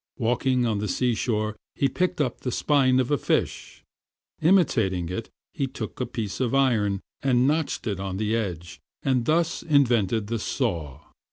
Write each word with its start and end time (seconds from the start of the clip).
Walking 0.17 0.65
on 0.65 0.79
the 0.79 0.87
seashore 0.87 1.55
he 1.75 1.87
picked 1.87 2.19
up 2.19 2.39
the 2.41 2.51
spine 2.51 2.99
of 2.99 3.11
a 3.11 3.19
fish. 3.19 3.83
Imitating 4.41 5.09
it, 5.09 5.29
he 5.53 5.67
took 5.67 5.99
a 6.01 6.07
piece 6.07 6.39
of 6.39 6.55
iron 6.55 7.01
and 7.21 7.45
notched 7.45 7.85
it 7.85 7.99
on 7.99 8.17
the 8.17 8.35
edge, 8.35 8.79
and 9.03 9.25
thus 9.25 9.61
invented 9.61 10.25
the 10.25 10.39
SAW. 10.39 11.01